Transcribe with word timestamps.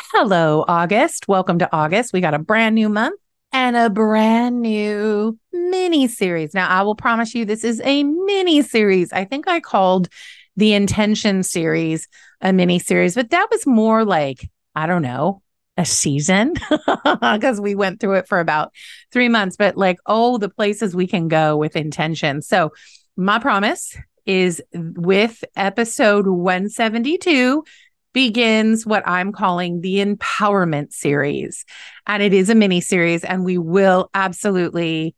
Hello, 0.00 0.64
August. 0.68 1.26
Welcome 1.26 1.58
to 1.58 1.68
August. 1.72 2.12
We 2.12 2.20
got 2.20 2.32
a 2.32 2.38
brand 2.38 2.76
new 2.76 2.88
month 2.88 3.18
and 3.52 3.76
a 3.76 3.90
brand 3.90 4.62
new 4.62 5.36
mini 5.52 6.06
series. 6.06 6.54
Now, 6.54 6.68
I 6.68 6.82
will 6.82 6.94
promise 6.94 7.34
you 7.34 7.44
this 7.44 7.64
is 7.64 7.80
a 7.84 8.04
mini 8.04 8.62
series. 8.62 9.12
I 9.12 9.24
think 9.24 9.48
I 9.48 9.58
called 9.58 10.08
the 10.56 10.72
intention 10.72 11.42
series 11.42 12.06
a 12.40 12.52
mini 12.52 12.78
series, 12.78 13.16
but 13.16 13.30
that 13.30 13.48
was 13.50 13.66
more 13.66 14.04
like, 14.04 14.48
I 14.76 14.86
don't 14.86 15.02
know, 15.02 15.42
a 15.76 15.84
season 15.84 16.54
because 17.20 17.60
we 17.60 17.74
went 17.74 17.98
through 17.98 18.14
it 18.14 18.28
for 18.28 18.38
about 18.38 18.72
three 19.10 19.28
months, 19.28 19.56
but 19.56 19.76
like, 19.76 19.98
oh, 20.06 20.38
the 20.38 20.48
places 20.48 20.94
we 20.94 21.08
can 21.08 21.26
go 21.26 21.56
with 21.56 21.74
intention. 21.74 22.40
So, 22.40 22.70
my 23.16 23.40
promise 23.40 23.96
is 24.26 24.62
with 24.72 25.42
episode 25.56 26.28
172 26.28 27.64
begins 28.12 28.86
what 28.86 29.06
I'm 29.06 29.32
calling 29.32 29.80
the 29.80 30.04
empowerment 30.04 30.92
series. 30.92 31.64
And 32.06 32.22
it 32.22 32.32
is 32.32 32.50
a 32.50 32.54
mini 32.54 32.80
series, 32.80 33.24
and 33.24 33.44
we 33.44 33.58
will 33.58 34.10
absolutely 34.14 35.14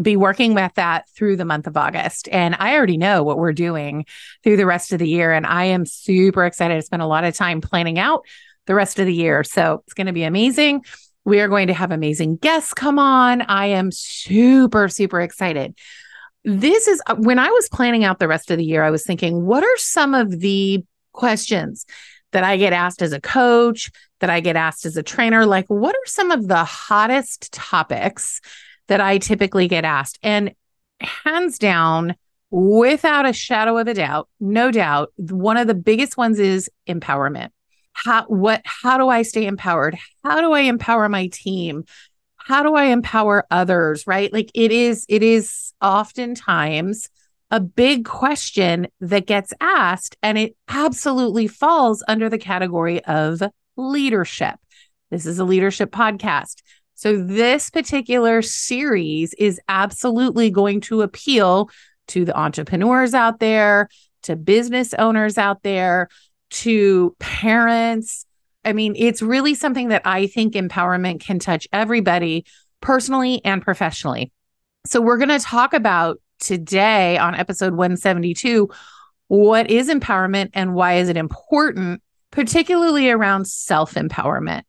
be 0.00 0.16
working 0.16 0.54
with 0.54 0.72
that 0.74 1.08
through 1.16 1.36
the 1.36 1.44
month 1.44 1.66
of 1.66 1.76
August. 1.76 2.28
And 2.30 2.54
I 2.58 2.76
already 2.76 2.96
know 2.96 3.22
what 3.22 3.38
we're 3.38 3.52
doing 3.52 4.06
through 4.42 4.56
the 4.56 4.66
rest 4.66 4.92
of 4.92 5.00
the 5.00 5.08
year. 5.08 5.32
And 5.32 5.46
I 5.46 5.64
am 5.64 5.84
super 5.84 6.44
excited 6.44 6.76
to 6.76 6.82
spend 6.82 7.02
a 7.02 7.06
lot 7.06 7.24
of 7.24 7.34
time 7.34 7.60
planning 7.60 7.98
out 7.98 8.24
the 8.66 8.74
rest 8.74 8.98
of 8.98 9.06
the 9.06 9.14
year. 9.14 9.42
So 9.42 9.82
it's 9.84 9.94
going 9.94 10.06
to 10.06 10.12
be 10.12 10.22
amazing. 10.22 10.84
We 11.24 11.40
are 11.40 11.48
going 11.48 11.66
to 11.66 11.74
have 11.74 11.90
amazing 11.90 12.36
guests 12.36 12.72
come 12.72 12.98
on. 12.98 13.42
I 13.42 13.66
am 13.66 13.90
super, 13.90 14.88
super 14.88 15.20
excited. 15.20 15.76
This 16.44 16.86
is 16.86 17.02
uh, 17.06 17.16
when 17.16 17.38
I 17.38 17.50
was 17.50 17.68
planning 17.68 18.04
out 18.04 18.18
the 18.18 18.28
rest 18.28 18.50
of 18.50 18.58
the 18.58 18.64
year, 18.64 18.82
I 18.82 18.90
was 18.90 19.04
thinking, 19.04 19.44
what 19.44 19.62
are 19.62 19.76
some 19.76 20.14
of 20.14 20.40
the 20.40 20.84
questions 21.12 21.84
that 22.32 22.44
I 22.44 22.56
get 22.56 22.72
asked 22.72 23.02
as 23.02 23.12
a 23.12 23.20
coach, 23.20 23.90
that 24.20 24.30
I 24.30 24.40
get 24.40 24.56
asked 24.56 24.86
as 24.86 24.96
a 24.96 25.02
trainer. 25.02 25.46
Like, 25.46 25.66
what 25.68 25.94
are 25.94 26.06
some 26.06 26.30
of 26.30 26.48
the 26.48 26.64
hottest 26.64 27.52
topics 27.52 28.40
that 28.88 29.00
I 29.00 29.18
typically 29.18 29.68
get 29.68 29.84
asked? 29.84 30.18
And 30.22 30.54
hands 31.00 31.58
down, 31.58 32.14
without 32.50 33.26
a 33.26 33.32
shadow 33.32 33.78
of 33.78 33.88
a 33.88 33.94
doubt, 33.94 34.28
no 34.38 34.70
doubt, 34.70 35.12
one 35.16 35.56
of 35.56 35.66
the 35.66 35.74
biggest 35.74 36.16
ones 36.16 36.38
is 36.38 36.70
empowerment. 36.88 37.50
How 37.92 38.24
what 38.26 38.62
how 38.64 38.98
do 38.98 39.08
I 39.08 39.22
stay 39.22 39.46
empowered? 39.46 39.98
How 40.24 40.40
do 40.40 40.52
I 40.52 40.60
empower 40.60 41.08
my 41.08 41.28
team? 41.28 41.84
How 42.36 42.62
do 42.62 42.74
I 42.74 42.86
empower 42.86 43.46
others, 43.50 44.06
right? 44.06 44.32
Like 44.32 44.50
it 44.54 44.72
is 44.72 45.04
it 45.08 45.22
is 45.22 45.72
oftentimes 45.82 47.08
a 47.50 47.60
big 47.60 48.04
question 48.04 48.86
that 49.00 49.26
gets 49.26 49.52
asked, 49.60 50.16
and 50.22 50.38
it 50.38 50.56
absolutely 50.68 51.46
falls 51.46 52.04
under 52.06 52.28
the 52.28 52.38
category 52.38 53.04
of 53.04 53.42
leadership. 53.76 54.54
This 55.10 55.26
is 55.26 55.38
a 55.38 55.44
leadership 55.44 55.90
podcast. 55.90 56.62
So, 56.94 57.22
this 57.22 57.70
particular 57.70 58.42
series 58.42 59.34
is 59.34 59.60
absolutely 59.68 60.50
going 60.50 60.82
to 60.82 61.02
appeal 61.02 61.70
to 62.08 62.24
the 62.24 62.38
entrepreneurs 62.38 63.14
out 63.14 63.40
there, 63.40 63.88
to 64.22 64.36
business 64.36 64.92
owners 64.94 65.38
out 65.38 65.62
there, 65.62 66.08
to 66.50 67.16
parents. 67.18 68.26
I 68.64 68.74
mean, 68.74 68.94
it's 68.96 69.22
really 69.22 69.54
something 69.54 69.88
that 69.88 70.02
I 70.04 70.26
think 70.26 70.54
empowerment 70.54 71.20
can 71.20 71.38
touch 71.38 71.66
everybody 71.72 72.44
personally 72.82 73.40
and 73.44 73.62
professionally. 73.62 74.30
So, 74.86 75.00
we're 75.00 75.16
going 75.16 75.30
to 75.30 75.40
talk 75.40 75.72
about 75.72 76.20
today 76.40 77.18
on 77.18 77.34
episode 77.34 77.74
172 77.74 78.68
what 79.30 79.70
is 79.70 79.88
empowerment 79.88 80.50
and 80.54 80.74
why 80.74 80.94
is 80.94 81.08
it 81.08 81.16
important, 81.16 82.02
particularly 82.32 83.10
around 83.10 83.46
self 83.46 83.94
empowerment. 83.94 84.62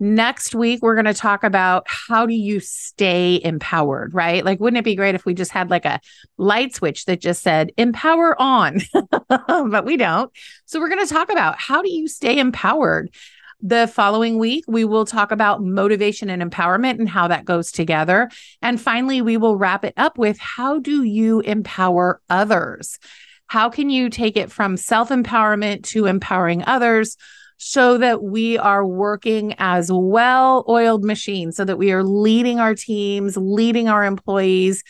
Next 0.00 0.56
week, 0.56 0.82
we're 0.82 0.96
going 0.96 1.04
to 1.04 1.14
talk 1.14 1.44
about 1.44 1.84
how 1.86 2.26
do 2.26 2.34
you 2.34 2.58
stay 2.58 3.40
empowered, 3.42 4.14
right? 4.14 4.44
Like, 4.44 4.58
wouldn't 4.58 4.78
it 4.78 4.84
be 4.84 4.96
great 4.96 5.14
if 5.14 5.24
we 5.24 5.34
just 5.34 5.52
had 5.52 5.70
like 5.70 5.84
a 5.84 6.00
light 6.36 6.74
switch 6.74 7.04
that 7.04 7.20
just 7.20 7.44
said 7.44 7.70
empower 7.76 8.34
on? 8.42 8.80
but 9.28 9.84
we 9.84 9.96
don't. 9.96 10.32
So, 10.66 10.80
we're 10.80 10.88
going 10.88 11.06
to 11.06 11.14
talk 11.14 11.30
about 11.30 11.56
how 11.60 11.80
do 11.80 11.88
you 11.88 12.08
stay 12.08 12.40
empowered? 12.40 13.14
The 13.60 13.90
following 13.92 14.38
week, 14.38 14.64
we 14.68 14.84
will 14.84 15.04
talk 15.04 15.32
about 15.32 15.64
motivation 15.64 16.30
and 16.30 16.40
empowerment 16.40 17.00
and 17.00 17.08
how 17.08 17.26
that 17.26 17.44
goes 17.44 17.72
together. 17.72 18.30
And 18.62 18.80
finally, 18.80 19.20
we 19.20 19.36
will 19.36 19.56
wrap 19.56 19.84
it 19.84 19.94
up 19.96 20.16
with 20.16 20.38
how 20.38 20.78
do 20.78 21.02
you 21.02 21.40
empower 21.40 22.20
others? 22.30 23.00
How 23.48 23.68
can 23.68 23.90
you 23.90 24.10
take 24.10 24.36
it 24.36 24.52
from 24.52 24.76
self 24.76 25.08
empowerment 25.08 25.82
to 25.88 26.06
empowering 26.06 26.62
others? 26.66 27.16
so 27.60 27.98
that 27.98 28.22
we 28.22 28.56
are 28.56 28.86
working 28.86 29.52
as 29.58 29.90
well 29.92 30.64
oiled 30.68 31.04
machines, 31.04 31.56
so 31.56 31.64
that 31.64 31.76
we 31.76 31.90
are 31.90 32.04
leading 32.04 32.60
our 32.60 32.72
teams, 32.72 33.36
leading 33.36 33.88
our 33.88 34.04
employees, 34.04 34.84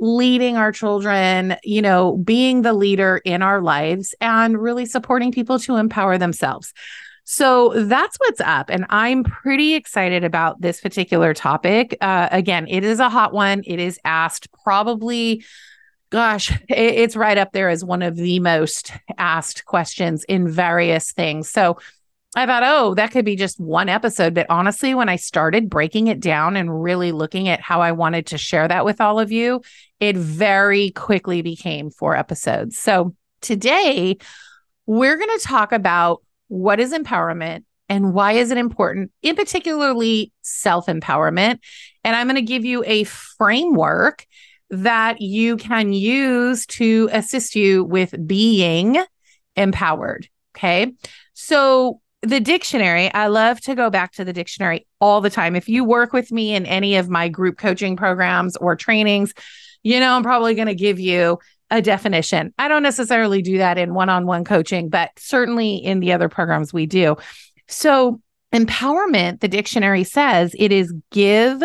leading 0.00 0.56
our 0.56 0.72
children, 0.72 1.56
you 1.62 1.80
know, 1.80 2.16
being 2.16 2.62
the 2.62 2.72
leader 2.72 3.20
in 3.24 3.40
our 3.40 3.60
lives 3.60 4.16
and 4.20 4.60
really 4.60 4.84
supporting 4.84 5.30
people 5.30 5.60
to 5.60 5.76
empower 5.76 6.18
themselves. 6.18 6.74
So 7.30 7.74
that's 7.74 8.16
what's 8.16 8.40
up. 8.40 8.70
And 8.70 8.86
I'm 8.88 9.22
pretty 9.22 9.74
excited 9.74 10.24
about 10.24 10.62
this 10.62 10.80
particular 10.80 11.34
topic. 11.34 11.94
Uh, 12.00 12.26
again, 12.32 12.66
it 12.70 12.84
is 12.84 13.00
a 13.00 13.10
hot 13.10 13.34
one. 13.34 13.62
It 13.66 13.78
is 13.78 14.00
asked 14.02 14.50
probably, 14.64 15.44
gosh, 16.08 16.50
it, 16.50 16.78
it's 16.78 17.16
right 17.16 17.36
up 17.36 17.52
there 17.52 17.68
as 17.68 17.84
one 17.84 18.00
of 18.00 18.16
the 18.16 18.40
most 18.40 18.92
asked 19.18 19.66
questions 19.66 20.24
in 20.24 20.48
various 20.48 21.12
things. 21.12 21.50
So 21.50 21.76
I 22.34 22.46
thought, 22.46 22.62
oh, 22.64 22.94
that 22.94 23.10
could 23.10 23.26
be 23.26 23.36
just 23.36 23.60
one 23.60 23.90
episode. 23.90 24.32
But 24.32 24.46
honestly, 24.48 24.94
when 24.94 25.10
I 25.10 25.16
started 25.16 25.68
breaking 25.68 26.06
it 26.06 26.20
down 26.20 26.56
and 26.56 26.82
really 26.82 27.12
looking 27.12 27.46
at 27.50 27.60
how 27.60 27.82
I 27.82 27.92
wanted 27.92 28.24
to 28.28 28.38
share 28.38 28.66
that 28.68 28.86
with 28.86 29.02
all 29.02 29.20
of 29.20 29.30
you, 29.30 29.60
it 30.00 30.16
very 30.16 30.92
quickly 30.92 31.42
became 31.42 31.90
four 31.90 32.16
episodes. 32.16 32.78
So 32.78 33.14
today, 33.42 34.16
we're 34.86 35.18
going 35.18 35.38
to 35.38 35.44
talk 35.44 35.72
about 35.72 36.22
what 36.48 36.80
is 36.80 36.92
empowerment 36.92 37.64
and 37.88 38.12
why 38.12 38.32
is 38.32 38.50
it 38.50 38.58
important, 38.58 39.10
in 39.22 39.34
particularly 39.34 40.32
self 40.42 40.86
empowerment. 40.86 41.58
And 42.04 42.14
I'm 42.14 42.26
going 42.26 42.36
to 42.36 42.42
give 42.42 42.64
you 42.64 42.84
a 42.86 43.04
framework 43.04 44.26
that 44.70 45.20
you 45.20 45.56
can 45.56 45.92
use 45.92 46.66
to 46.66 47.08
assist 47.12 47.54
you 47.54 47.84
with 47.84 48.14
being 48.26 49.02
empowered. 49.56 50.28
Okay. 50.56 50.92
So, 51.34 52.00
the 52.22 52.40
dictionary, 52.40 53.14
I 53.14 53.28
love 53.28 53.60
to 53.60 53.76
go 53.76 53.90
back 53.90 54.12
to 54.14 54.24
the 54.24 54.32
dictionary 54.32 54.88
all 55.00 55.20
the 55.20 55.30
time. 55.30 55.54
If 55.54 55.68
you 55.68 55.84
work 55.84 56.12
with 56.12 56.32
me 56.32 56.52
in 56.52 56.66
any 56.66 56.96
of 56.96 57.08
my 57.08 57.28
group 57.28 57.58
coaching 57.58 57.96
programs 57.96 58.56
or 58.56 58.74
trainings, 58.74 59.32
you 59.84 60.00
know, 60.00 60.16
I'm 60.16 60.24
probably 60.24 60.56
going 60.56 60.66
to 60.66 60.74
give 60.74 60.98
you 60.98 61.38
a 61.70 61.82
definition. 61.82 62.52
I 62.58 62.68
don't 62.68 62.82
necessarily 62.82 63.42
do 63.42 63.58
that 63.58 63.78
in 63.78 63.94
one 63.94 64.08
on 64.08 64.26
one 64.26 64.44
coaching, 64.44 64.88
but 64.88 65.10
certainly 65.18 65.76
in 65.76 66.00
the 66.00 66.12
other 66.12 66.28
programs 66.28 66.72
we 66.72 66.86
do. 66.86 67.16
So, 67.68 68.20
empowerment, 68.54 69.40
the 69.40 69.48
dictionary 69.48 70.04
says 70.04 70.54
it 70.58 70.72
is 70.72 70.94
give 71.10 71.62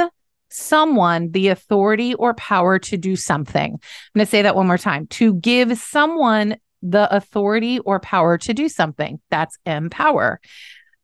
someone 0.50 1.32
the 1.32 1.48
authority 1.48 2.14
or 2.16 2.34
power 2.36 2.78
to 2.78 2.98
do 2.98 3.16
something. 3.16 3.74
I'm 3.74 3.80
going 4.16 4.26
to 4.26 4.30
say 4.30 4.42
that 4.42 4.56
one 4.56 4.68
more 4.68 4.78
time 4.78 5.08
to 5.08 5.34
give 5.36 5.78
someone 5.78 6.58
the 6.82 7.14
authority 7.16 7.80
or 7.80 8.00
power 8.00 8.38
to 8.38 8.54
do 8.54 8.70
something. 8.70 9.20
That's 9.32 9.58
empower. 9.66 10.42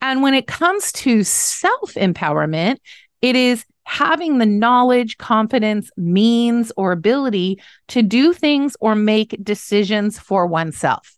And 0.01 0.22
when 0.22 0.34
it 0.34 0.48
comes 0.48 0.92
to 0.94 1.24
self 1.24 1.94
empowerment, 1.96 2.78
it 3.22 3.36
is 3.36 3.66
having 3.89 4.38
the 4.38 4.45
knowledge, 4.45 5.18
confidence, 5.18 5.89
means, 5.97 6.71
or 6.77 6.91
ability 6.91 7.59
to 7.88 8.03
do 8.03 8.33
things 8.33 8.77
or 8.80 8.94
make 8.94 9.36
decisions 9.44 10.19
for 10.19 10.45
oneself. 10.45 11.18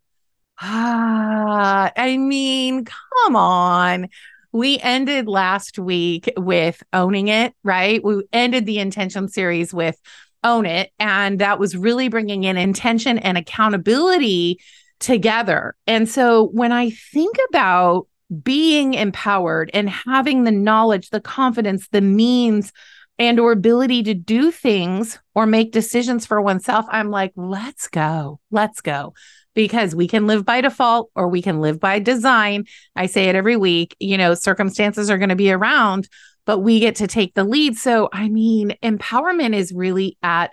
Ah, 0.61 1.91
I 1.97 2.15
mean, 2.15 2.85
come 2.85 3.35
on. 3.35 4.07
We 4.53 4.79
ended 4.79 5.27
last 5.27 5.79
week 5.79 6.31
with 6.37 6.81
owning 6.93 7.27
it, 7.27 7.53
right? 7.61 8.01
We 8.01 8.23
ended 8.31 8.65
the 8.65 8.79
intention 8.79 9.27
series 9.27 9.73
with 9.73 9.99
own 10.41 10.65
it. 10.65 10.91
And 10.97 11.39
that 11.39 11.59
was 11.59 11.75
really 11.75 12.07
bringing 12.07 12.45
in 12.45 12.55
intention 12.55 13.17
and 13.17 13.37
accountability 13.37 14.61
together. 14.99 15.75
And 15.87 16.07
so 16.07 16.47
when 16.53 16.71
I 16.71 16.91
think 16.91 17.35
about 17.49 18.07
being 18.43 18.93
empowered 18.93 19.69
and 19.73 19.89
having 19.89 20.43
the 20.43 20.51
knowledge, 20.51 21.09
the 21.09 21.21
confidence, 21.21 21.87
the 21.89 22.01
means, 22.01 22.71
and 23.19 23.39
or 23.39 23.51
ability 23.51 24.03
to 24.03 24.13
do 24.13 24.51
things 24.51 25.19
or 25.35 25.45
make 25.45 25.71
decisions 25.71 26.25
for 26.25 26.41
oneself, 26.41 26.85
I'm 26.89 27.11
like, 27.11 27.33
let's 27.35 27.87
go. 27.87 28.39
Let's 28.49 28.81
go. 28.81 29.13
Because 29.53 29.93
we 29.93 30.07
can 30.07 30.27
live 30.27 30.45
by 30.45 30.61
default 30.61 31.11
or 31.13 31.27
we 31.27 31.41
can 31.41 31.59
live 31.59 31.79
by 31.79 31.99
design. 31.99 32.65
I 32.95 33.05
say 33.05 33.25
it 33.25 33.35
every 33.35 33.57
week, 33.57 33.95
you 33.99 34.17
know, 34.17 34.33
circumstances 34.33 35.09
are 35.09 35.17
going 35.17 35.29
to 35.29 35.35
be 35.35 35.51
around, 35.51 36.07
but 36.45 36.59
we 36.59 36.79
get 36.79 36.95
to 36.95 37.07
take 37.07 37.33
the 37.33 37.43
lead. 37.43 37.77
So, 37.77 38.09
I 38.13 38.29
mean, 38.29 38.75
empowerment 38.81 39.55
is 39.55 39.73
really 39.73 40.17
at 40.23 40.51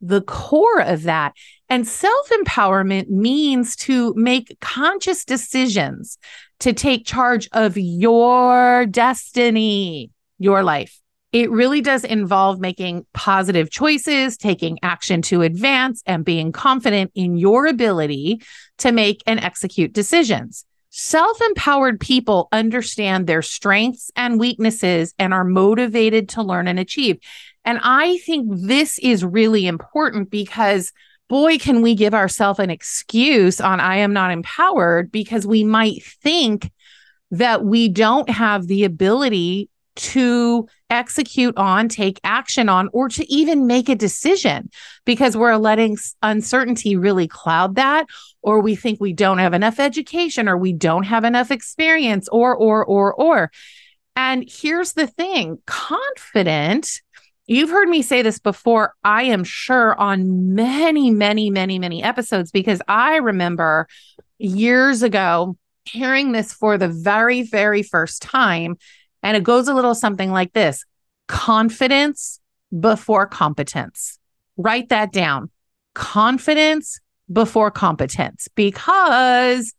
the 0.00 0.20
core 0.20 0.82
of 0.82 1.04
that. 1.04 1.32
And 1.68 1.88
self 1.88 2.28
empowerment 2.28 3.08
means 3.08 3.74
to 3.76 4.12
make 4.14 4.56
conscious 4.60 5.24
decisions 5.24 6.18
to 6.60 6.72
take 6.72 7.06
charge 7.06 7.48
of 7.52 7.76
your 7.76 8.86
destiny, 8.86 10.10
your 10.38 10.62
life. 10.62 11.00
It 11.32 11.50
really 11.50 11.80
does 11.80 12.04
involve 12.04 12.60
making 12.60 13.06
positive 13.12 13.68
choices, 13.68 14.36
taking 14.36 14.78
action 14.82 15.20
to 15.22 15.42
advance, 15.42 16.00
and 16.06 16.24
being 16.24 16.52
confident 16.52 17.10
in 17.16 17.36
your 17.36 17.66
ability 17.66 18.40
to 18.78 18.92
make 18.92 19.20
and 19.26 19.40
execute 19.40 19.92
decisions. 19.92 20.64
Self 20.90 21.40
empowered 21.42 21.98
people 21.98 22.46
understand 22.52 23.26
their 23.26 23.42
strengths 23.42 24.12
and 24.14 24.38
weaknesses 24.38 25.12
and 25.18 25.34
are 25.34 25.42
motivated 25.42 26.28
to 26.30 26.42
learn 26.42 26.68
and 26.68 26.78
achieve. 26.78 27.18
And 27.64 27.80
I 27.82 28.18
think 28.18 28.46
this 28.48 29.00
is 29.00 29.24
really 29.24 29.66
important 29.66 30.30
because 30.30 30.92
boy, 31.28 31.58
can 31.58 31.82
we 31.82 31.94
give 31.94 32.14
ourselves 32.14 32.58
an 32.58 32.70
excuse 32.70 33.60
on 33.60 33.80
I 33.80 33.96
am 33.96 34.12
not 34.12 34.30
empowered 34.30 35.10
because 35.10 35.46
we 35.46 35.64
might 35.64 36.02
think 36.22 36.70
that 37.30 37.64
we 37.64 37.88
don't 37.88 38.28
have 38.30 38.66
the 38.66 38.84
ability 38.84 39.68
to 39.96 40.68
execute 40.90 41.56
on, 41.56 41.88
take 41.88 42.20
action 42.24 42.68
on, 42.68 42.88
or 42.92 43.08
to 43.08 43.32
even 43.32 43.66
make 43.66 43.88
a 43.88 43.94
decision 43.94 44.70
because 45.04 45.36
we're 45.36 45.56
letting 45.56 45.96
uncertainty 46.22 46.96
really 46.96 47.28
cloud 47.28 47.76
that, 47.76 48.06
or 48.42 48.60
we 48.60 48.74
think 48.74 49.00
we 49.00 49.12
don't 49.12 49.38
have 49.38 49.54
enough 49.54 49.78
education, 49.78 50.48
or 50.48 50.56
we 50.56 50.72
don't 50.72 51.04
have 51.04 51.24
enough 51.24 51.50
experience, 51.50 52.28
or, 52.28 52.54
or, 52.56 52.84
or, 52.84 53.14
or. 53.14 53.50
And 54.16 54.48
here's 54.48 54.92
the 54.92 55.06
thing 55.06 55.58
confident 55.66 57.00
You've 57.46 57.70
heard 57.70 57.88
me 57.88 58.00
say 58.00 58.22
this 58.22 58.38
before, 58.38 58.94
I 59.04 59.24
am 59.24 59.44
sure, 59.44 59.94
on 60.00 60.54
many, 60.54 61.10
many, 61.10 61.50
many, 61.50 61.78
many 61.78 62.02
episodes, 62.02 62.50
because 62.50 62.80
I 62.88 63.16
remember 63.16 63.86
years 64.38 65.02
ago 65.02 65.56
hearing 65.84 66.32
this 66.32 66.54
for 66.54 66.78
the 66.78 66.88
very, 66.88 67.42
very 67.42 67.82
first 67.82 68.22
time. 68.22 68.76
And 69.22 69.36
it 69.36 69.42
goes 69.42 69.68
a 69.68 69.74
little 69.74 69.94
something 69.94 70.30
like 70.30 70.54
this 70.54 70.84
confidence 71.28 72.40
before 72.78 73.26
competence. 73.26 74.18
Write 74.56 74.88
that 74.88 75.12
down. 75.12 75.50
Confidence 75.94 76.98
before 77.30 77.70
competence, 77.70 78.48
because 78.54 79.74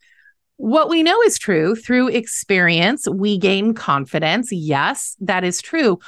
what 0.58 0.90
we 0.90 1.04
know 1.04 1.22
is 1.24 1.38
true 1.38 1.76
through 1.76 2.08
experience, 2.08 3.08
we 3.08 3.38
gain 3.38 3.74
confidence. 3.74 4.52
Yes, 4.52 5.16
that 5.20 5.44
is 5.44 5.62
true 5.62 6.00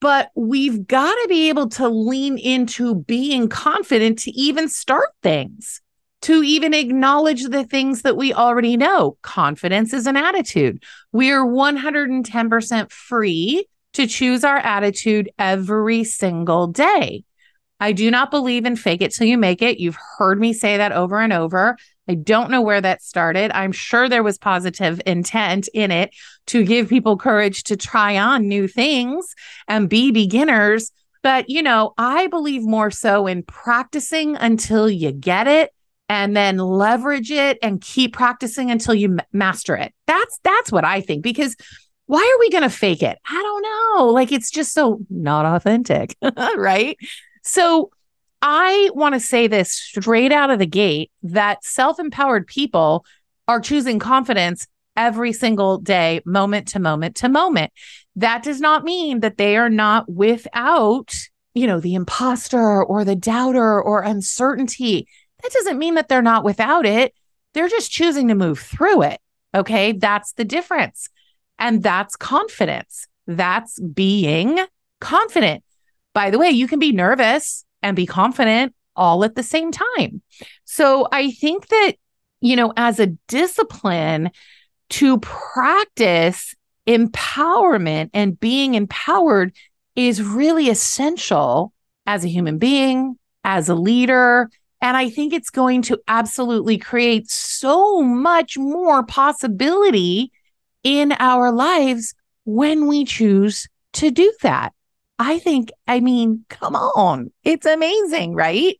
but 0.00 0.30
we've 0.34 0.86
got 0.86 1.14
to 1.14 1.28
be 1.28 1.48
able 1.48 1.68
to 1.70 1.88
lean 1.88 2.38
into 2.38 2.94
being 2.94 3.48
confident 3.48 4.18
to 4.20 4.30
even 4.32 4.68
start 4.68 5.10
things, 5.22 5.80
to 6.22 6.42
even 6.42 6.74
acknowledge 6.74 7.44
the 7.44 7.64
things 7.64 8.02
that 8.02 8.16
we 8.16 8.32
already 8.34 8.76
know. 8.76 9.16
Confidence 9.22 9.92
is 9.92 10.06
an 10.06 10.16
attitude. 10.16 10.82
We're 11.12 11.44
110% 11.44 12.90
free 12.90 13.66
to 13.94 14.06
choose 14.06 14.44
our 14.44 14.58
attitude 14.58 15.30
every 15.38 16.04
single 16.04 16.66
day. 16.66 17.24
I 17.80 17.92
do 17.92 18.10
not 18.10 18.30
believe 18.30 18.66
in 18.66 18.76
fake 18.76 19.02
it 19.02 19.12
till 19.12 19.26
you 19.26 19.38
make 19.38 19.62
it. 19.62 19.78
You've 19.78 19.98
heard 20.18 20.38
me 20.38 20.52
say 20.52 20.76
that 20.76 20.92
over 20.92 21.20
and 21.20 21.32
over. 21.32 21.76
I 22.08 22.14
don't 22.14 22.50
know 22.50 22.62
where 22.62 22.80
that 22.80 23.02
started. 23.02 23.50
I'm 23.52 23.72
sure 23.72 24.08
there 24.08 24.22
was 24.22 24.38
positive 24.38 25.00
intent 25.06 25.68
in 25.72 25.90
it 25.90 26.10
to 26.46 26.64
give 26.64 26.88
people 26.88 27.16
courage 27.16 27.64
to 27.64 27.76
try 27.76 28.18
on 28.18 28.48
new 28.48 28.68
things 28.68 29.34
and 29.68 29.88
be 29.88 30.10
beginners. 30.10 30.92
But, 31.22 31.48
you 31.48 31.62
know, 31.62 31.94
I 31.96 32.26
believe 32.26 32.62
more 32.62 32.90
so 32.90 33.26
in 33.26 33.42
practicing 33.42 34.36
until 34.36 34.90
you 34.90 35.12
get 35.12 35.46
it 35.46 35.70
and 36.08 36.36
then 36.36 36.58
leverage 36.58 37.30
it 37.30 37.58
and 37.62 37.80
keep 37.80 38.12
practicing 38.12 38.70
until 38.70 38.94
you 38.94 39.16
master 39.32 39.74
it. 39.74 39.94
That's 40.06 40.38
that's 40.42 40.70
what 40.70 40.84
I 40.84 41.00
think 41.00 41.22
because 41.22 41.56
why 42.06 42.20
are 42.20 42.40
we 42.40 42.50
going 42.50 42.62
to 42.62 42.70
fake 42.70 43.02
it? 43.02 43.18
I 43.26 43.32
don't 43.42 43.62
know. 43.62 44.12
Like 44.12 44.30
it's 44.30 44.50
just 44.50 44.72
so 44.72 45.00
not 45.08 45.46
authentic, 45.46 46.16
right? 46.56 46.98
So 47.42 47.90
I 48.46 48.90
want 48.92 49.14
to 49.14 49.20
say 49.20 49.46
this 49.46 49.72
straight 49.72 50.30
out 50.30 50.50
of 50.50 50.58
the 50.58 50.66
gate 50.66 51.10
that 51.22 51.64
self 51.64 51.98
empowered 51.98 52.46
people 52.46 53.06
are 53.48 53.58
choosing 53.58 53.98
confidence 53.98 54.66
every 54.98 55.32
single 55.32 55.78
day, 55.78 56.20
moment 56.26 56.68
to 56.68 56.78
moment 56.78 57.16
to 57.16 57.30
moment. 57.30 57.72
That 58.16 58.42
does 58.42 58.60
not 58.60 58.84
mean 58.84 59.20
that 59.20 59.38
they 59.38 59.56
are 59.56 59.70
not 59.70 60.10
without, 60.12 61.14
you 61.54 61.66
know, 61.66 61.80
the 61.80 61.94
imposter 61.94 62.84
or 62.84 63.02
the 63.02 63.16
doubter 63.16 63.80
or 63.80 64.02
uncertainty. 64.02 65.08
That 65.42 65.52
doesn't 65.52 65.78
mean 65.78 65.94
that 65.94 66.10
they're 66.10 66.20
not 66.20 66.44
without 66.44 66.84
it. 66.84 67.14
They're 67.54 67.68
just 67.70 67.90
choosing 67.90 68.28
to 68.28 68.34
move 68.34 68.58
through 68.58 69.04
it. 69.04 69.20
Okay. 69.54 69.92
That's 69.92 70.34
the 70.34 70.44
difference. 70.44 71.08
And 71.58 71.82
that's 71.82 72.14
confidence. 72.14 73.08
That's 73.26 73.80
being 73.80 74.66
confident. 75.00 75.64
By 76.12 76.28
the 76.28 76.38
way, 76.38 76.50
you 76.50 76.68
can 76.68 76.78
be 76.78 76.92
nervous 76.92 77.63
and 77.84 77.94
be 77.94 78.06
confident 78.06 78.74
all 78.96 79.22
at 79.24 79.36
the 79.36 79.42
same 79.42 79.70
time. 79.70 80.22
So 80.64 81.06
I 81.12 81.30
think 81.30 81.68
that, 81.68 81.92
you 82.40 82.56
know, 82.56 82.72
as 82.76 82.98
a 82.98 83.08
discipline 83.28 84.30
to 84.90 85.18
practice 85.20 86.54
empowerment 86.88 88.10
and 88.14 88.40
being 88.40 88.74
empowered 88.74 89.54
is 89.94 90.22
really 90.22 90.68
essential 90.68 91.72
as 92.06 92.24
a 92.24 92.28
human 92.28 92.58
being, 92.58 93.18
as 93.44 93.68
a 93.68 93.74
leader. 93.74 94.50
And 94.80 94.96
I 94.96 95.10
think 95.10 95.32
it's 95.32 95.50
going 95.50 95.82
to 95.82 96.00
absolutely 96.08 96.78
create 96.78 97.30
so 97.30 98.02
much 98.02 98.58
more 98.58 99.02
possibility 99.04 100.32
in 100.82 101.12
our 101.18 101.50
lives 101.52 102.14
when 102.44 102.86
we 102.86 103.04
choose 103.04 103.66
to 103.94 104.10
do 104.10 104.32
that. 104.42 104.73
I 105.18 105.38
think, 105.38 105.70
I 105.86 106.00
mean, 106.00 106.44
come 106.48 106.74
on, 106.74 107.30
it's 107.44 107.66
amazing, 107.66 108.34
right? 108.34 108.78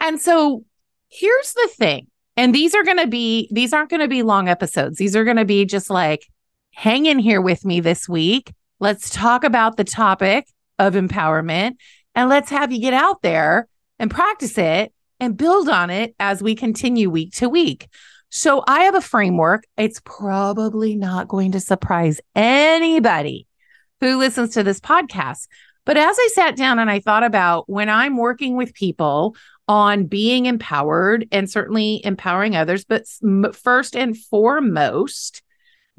And 0.00 0.20
so 0.20 0.64
here's 1.08 1.52
the 1.52 1.68
thing. 1.76 2.08
And 2.36 2.54
these 2.54 2.74
are 2.74 2.84
going 2.84 2.98
to 2.98 3.06
be, 3.06 3.48
these 3.50 3.72
aren't 3.72 3.90
going 3.90 4.00
to 4.00 4.08
be 4.08 4.22
long 4.22 4.48
episodes. 4.48 4.98
These 4.98 5.16
are 5.16 5.24
going 5.24 5.38
to 5.38 5.44
be 5.44 5.64
just 5.64 5.90
like, 5.90 6.26
hang 6.72 7.06
in 7.06 7.18
here 7.18 7.40
with 7.40 7.64
me 7.64 7.80
this 7.80 8.08
week. 8.08 8.52
Let's 8.78 9.08
talk 9.08 9.44
about 9.44 9.76
the 9.76 9.84
topic 9.84 10.46
of 10.78 10.94
empowerment 10.94 11.76
and 12.14 12.28
let's 12.28 12.50
have 12.50 12.72
you 12.72 12.80
get 12.80 12.92
out 12.92 13.22
there 13.22 13.68
and 13.98 14.10
practice 14.10 14.58
it 14.58 14.92
and 15.18 15.36
build 15.36 15.68
on 15.68 15.88
it 15.88 16.14
as 16.20 16.42
we 16.42 16.54
continue 16.54 17.08
week 17.08 17.32
to 17.36 17.48
week. 17.48 17.88
So 18.28 18.62
I 18.66 18.80
have 18.80 18.94
a 18.94 19.00
framework. 19.00 19.64
It's 19.78 20.00
probably 20.04 20.96
not 20.96 21.28
going 21.28 21.52
to 21.52 21.60
surprise 21.60 22.20
anybody 22.34 23.45
who 24.00 24.18
listens 24.18 24.50
to 24.54 24.62
this 24.62 24.80
podcast. 24.80 25.48
But 25.84 25.96
as 25.96 26.16
I 26.18 26.28
sat 26.34 26.56
down 26.56 26.78
and 26.78 26.90
I 26.90 27.00
thought 27.00 27.22
about 27.22 27.68
when 27.70 27.88
I'm 27.88 28.16
working 28.16 28.56
with 28.56 28.74
people 28.74 29.36
on 29.68 30.06
being 30.06 30.46
empowered 30.46 31.28
and 31.32 31.50
certainly 31.50 32.00
empowering 32.04 32.56
others, 32.56 32.84
but 32.84 33.04
first 33.54 33.96
and 33.96 34.16
foremost, 34.16 35.42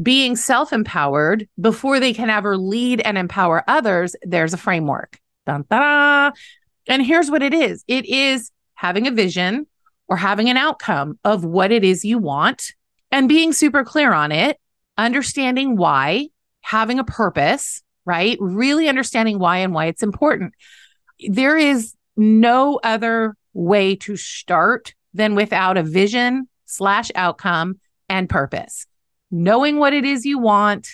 being 0.02 0.36
self 0.36 0.74
empowered 0.74 1.48
before 1.60 2.00
they 2.00 2.14
can 2.14 2.30
ever 2.30 2.58
lead 2.58 3.02
and 3.02 3.18
empower 3.18 3.64
others, 3.68 4.16
there's 4.22 4.54
a 4.54 4.58
framework. 4.58 5.20
Dun, 5.46 5.66
And 5.70 7.06
here's 7.06 7.32
what 7.32 7.42
it 7.42 7.54
is 7.54 7.84
it 7.88 8.06
is 8.06 8.52
having 8.76 9.08
a 9.08 9.12
vision 9.12 9.66
or 10.08 10.18
having 10.18 10.50
an 10.50 10.58
outcome 10.58 11.18
of 11.24 11.44
what 11.44 11.72
it 11.72 11.84
is 11.84 12.06
you 12.06 12.18
want 12.18 12.74
and 13.12 13.30
being 13.30 13.54
super 13.54 13.84
clear 13.84 14.14
on 14.14 14.32
it, 14.32 14.58
understanding 14.98 15.78
why, 15.78 16.28
having 16.62 17.00
a 17.00 17.04
purpose, 17.04 17.82
right? 18.08 18.38
Really 18.40 18.88
understanding 18.88 19.38
why 19.38 19.58
and 19.58 19.74
why 19.74 19.86
it's 19.86 20.02
important. 20.02 20.54
There 21.28 21.58
is 21.58 21.94
no 22.16 22.80
other 22.84 23.36
way 23.54 23.98
to 23.98 24.16
start 24.16 24.96
than 25.14 25.36
without 25.36 25.78
a 25.78 25.84
vision 25.84 26.48
slash 26.66 27.12
outcome 27.16 27.80
and 28.08 28.30
purpose. 28.30 28.88
Knowing 29.30 29.78
what 29.78 29.94
it 29.94 30.06
is 30.06 30.26
you 30.26 30.40
want 30.40 30.88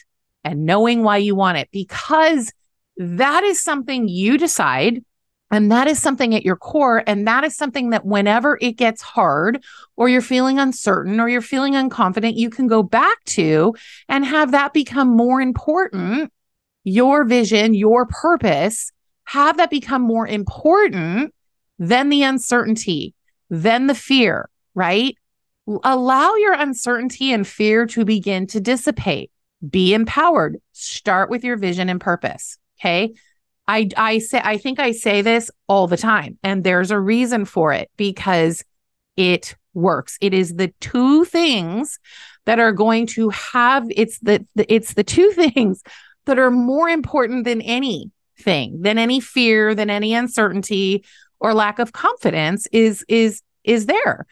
and 0.43 0.65
knowing 0.65 1.03
why 1.03 1.17
you 1.17 1.35
want 1.35 1.59
it, 1.59 1.69
because 1.71 2.51
that 2.97 3.43
is 3.43 3.61
something 3.61 4.07
you 4.07 4.37
decide. 4.37 5.03
And 5.51 5.71
that 5.71 5.87
is 5.87 6.01
something 6.01 6.33
at 6.33 6.43
your 6.43 6.55
core. 6.55 7.03
And 7.05 7.27
that 7.27 7.43
is 7.43 7.55
something 7.55 7.91
that 7.91 8.05
whenever 8.05 8.57
it 8.59 8.71
gets 8.71 9.03
hard 9.03 9.63
or 9.95 10.09
you're 10.09 10.21
feeling 10.21 10.57
uncertain 10.57 11.19
or 11.19 11.29
you're 11.29 11.41
feeling 11.41 11.73
unconfident, 11.73 12.37
you 12.37 12.49
can 12.49 12.65
go 12.65 12.81
back 12.81 13.23
to 13.25 13.75
and 14.09 14.25
have 14.25 14.51
that 14.51 14.73
become 14.73 15.09
more 15.09 15.39
important. 15.41 16.31
Your 16.83 17.23
vision, 17.23 17.73
your 17.73 18.05
purpose, 18.05 18.91
have 19.25 19.57
that 19.57 19.69
become 19.69 20.01
more 20.01 20.27
important 20.27 21.33
than 21.79 22.09
the 22.09 22.23
uncertainty, 22.23 23.13
than 23.49 23.87
the 23.87 23.95
fear, 23.95 24.49
right? 24.75 25.15
Allow 25.83 26.35
your 26.35 26.53
uncertainty 26.53 27.31
and 27.31 27.47
fear 27.47 27.85
to 27.87 28.03
begin 28.03 28.47
to 28.47 28.59
dissipate. 28.59 29.31
Be 29.67 29.93
empowered. 29.93 30.57
Start 30.73 31.29
with 31.29 31.43
your 31.43 31.55
vision 31.55 31.89
and 31.89 32.01
purpose. 32.01 32.57
Okay. 32.79 33.13
I, 33.67 33.89
I 33.95 34.19
say, 34.19 34.41
I 34.43 34.57
think 34.57 34.79
I 34.79 34.91
say 34.91 35.21
this 35.21 35.49
all 35.67 35.87
the 35.87 35.97
time, 35.97 36.37
and 36.43 36.63
there's 36.63 36.91
a 36.91 36.99
reason 36.99 37.45
for 37.45 37.71
it 37.71 37.89
because 37.95 38.63
it 39.15 39.55
works. 39.73 40.17
It 40.19 40.33
is 40.33 40.55
the 40.55 40.73
two 40.81 41.23
things 41.23 41.97
that 42.45 42.59
are 42.59 42.73
going 42.73 43.07
to 43.07 43.29
have, 43.29 43.85
it's 43.89 44.19
the, 44.19 44.45
it's 44.55 44.95
the 44.95 45.03
two 45.03 45.31
things 45.35 45.81
that 46.25 46.39
are 46.39 46.51
more 46.51 46.89
important 46.89 47.45
than 47.45 47.61
anything, 47.61 48.81
than 48.81 48.97
any 48.97 49.19
fear, 49.19 49.75
than 49.75 49.89
any 49.89 50.13
uncertainty 50.13 51.03
or 51.39 51.53
lack 51.53 51.79
of 51.79 51.91
confidence 51.93 52.67
is, 52.71 53.05
is, 53.07 53.41
is 53.63 53.85
there. 53.85 54.25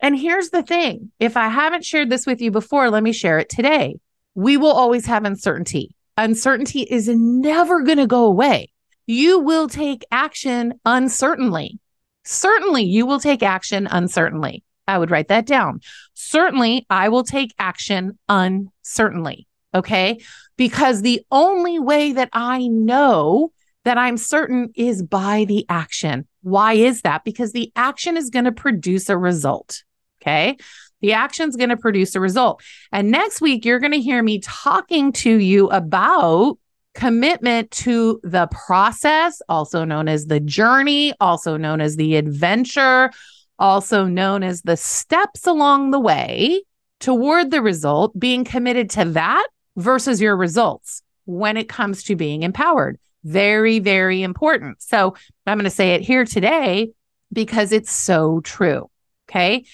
And 0.00 0.18
here's 0.18 0.50
the 0.50 0.62
thing 0.62 1.10
if 1.18 1.36
I 1.36 1.48
haven't 1.48 1.84
shared 1.84 2.10
this 2.10 2.26
with 2.26 2.40
you 2.40 2.50
before, 2.50 2.90
let 2.90 3.02
me 3.02 3.12
share 3.12 3.38
it 3.38 3.48
today. 3.48 3.98
We 4.34 4.56
will 4.56 4.72
always 4.72 5.06
have 5.06 5.24
uncertainty. 5.24 5.94
Uncertainty 6.18 6.82
is 6.82 7.08
never 7.08 7.82
going 7.82 7.98
to 7.98 8.06
go 8.06 8.24
away. 8.24 8.72
You 9.06 9.38
will 9.38 9.68
take 9.68 10.04
action 10.10 10.74
uncertainly. 10.84 11.78
Certainly, 12.24 12.84
you 12.84 13.06
will 13.06 13.20
take 13.20 13.42
action 13.42 13.86
uncertainly. 13.90 14.64
I 14.88 14.98
would 14.98 15.10
write 15.10 15.28
that 15.28 15.46
down. 15.46 15.80
Certainly, 16.14 16.86
I 16.90 17.08
will 17.08 17.24
take 17.24 17.54
action 17.58 18.18
uncertainly. 18.28 19.46
Okay. 19.76 20.18
Because 20.56 21.02
the 21.02 21.20
only 21.30 21.78
way 21.78 22.12
that 22.12 22.30
I 22.32 22.66
know 22.66 23.52
that 23.84 23.98
I'm 23.98 24.16
certain 24.16 24.72
is 24.74 25.02
by 25.02 25.44
the 25.44 25.66
action. 25.68 26.26
Why 26.42 26.72
is 26.72 27.02
that? 27.02 27.24
Because 27.24 27.52
the 27.52 27.70
action 27.76 28.16
is 28.16 28.30
going 28.30 28.46
to 28.46 28.52
produce 28.52 29.08
a 29.10 29.18
result. 29.18 29.84
Okay. 30.20 30.56
The 31.02 31.12
action 31.12 31.48
is 31.48 31.56
going 31.56 31.68
to 31.68 31.76
produce 31.76 32.14
a 32.14 32.20
result. 32.20 32.62
And 32.90 33.10
next 33.10 33.40
week, 33.42 33.64
you're 33.64 33.78
going 33.78 33.92
to 33.92 34.00
hear 34.00 34.22
me 34.22 34.40
talking 34.40 35.12
to 35.12 35.30
you 35.30 35.68
about 35.68 36.58
commitment 36.94 37.70
to 37.70 38.18
the 38.24 38.46
process, 38.46 39.42
also 39.48 39.84
known 39.84 40.08
as 40.08 40.26
the 40.26 40.40
journey, 40.40 41.12
also 41.20 41.58
known 41.58 41.82
as 41.82 41.96
the 41.96 42.16
adventure, 42.16 43.10
also 43.58 44.06
known 44.06 44.42
as 44.42 44.62
the 44.62 44.76
steps 44.76 45.46
along 45.46 45.90
the 45.90 46.00
way 46.00 46.62
toward 46.98 47.50
the 47.50 47.60
result, 47.60 48.18
being 48.18 48.44
committed 48.44 48.88
to 48.90 49.04
that 49.04 49.46
versus 49.76 50.20
your 50.20 50.36
results 50.36 51.02
when 51.24 51.56
it 51.56 51.68
comes 51.68 52.02
to 52.04 52.16
being 52.16 52.42
empowered. 52.42 52.98
Very, 53.24 53.78
very 53.78 54.22
important. 54.22 54.80
So 54.82 55.14
I'm 55.46 55.58
going 55.58 55.64
to 55.64 55.70
say 55.70 55.94
it 55.94 56.00
here 56.00 56.24
today 56.24 56.92
because 57.32 57.72
it's 57.72 57.90
so 57.90 58.40
true. 58.40 58.88
Okay. 59.28 59.64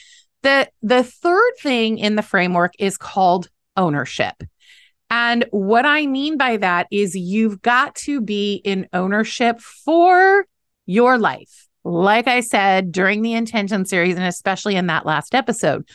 The, 0.42 0.68
the 0.82 1.04
third 1.04 1.52
thing 1.61 1.99
in 1.99 2.16
the 2.16 2.23
framework 2.23 2.73
is 2.78 2.97
called 2.97 3.49
ownership. 3.76 4.42
And 5.11 5.44
what 5.50 5.85
I 5.85 6.06
mean 6.06 6.38
by 6.38 6.56
that 6.56 6.87
is 6.90 7.14
you've 7.14 7.61
got 7.61 7.94
to 7.97 8.23
be 8.23 8.54
in 8.64 8.88
ownership 8.94 9.61
for 9.61 10.47
your 10.87 11.18
life. 11.18 11.68
Like 11.85 12.26
I 12.26 12.40
said 12.40 12.92
during 12.92 13.21
the 13.21 13.35
intention 13.35 13.85
series, 13.85 14.16
and 14.16 14.25
especially 14.25 14.75
in 14.75 14.87
that 14.87 15.04
last 15.04 15.35
episode, 15.35 15.87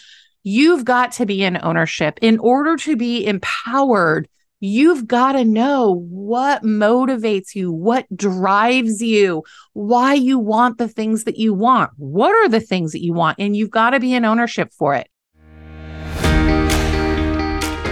you've 0.44 0.86
got 0.86 1.12
to 1.14 1.26
be 1.26 1.44
in 1.44 1.60
ownership 1.64 2.20
in 2.22 2.40
order 2.40 2.76
to 2.78 2.96
be 2.96 3.26
empowered 3.26 4.28
You've 4.60 5.06
got 5.06 5.34
to 5.34 5.46
know 5.46 6.04
what 6.10 6.64
motivates 6.64 7.54
you, 7.54 7.72
what 7.72 8.08
drives 8.16 9.04
you, 9.04 9.44
why 9.74 10.16
you 10.16 10.40
want 10.40 10.80
the 10.80 10.88
things 10.88 11.26
that 11.26 11.38
you 11.38 11.54
want. 11.54 11.92
What 11.98 12.32
are 12.32 12.50
the 12.50 12.60
things 12.60 12.92
that 12.94 13.04
you 13.04 13.14
want? 13.14 13.38
And 13.38 13.56
you've 13.56 13.70
got 13.70 13.92
to 13.92 14.00
be 14.00 14.16
in 14.16 14.26
ownership 14.26 14.74
for 14.74 14.96
it. 14.96 15.08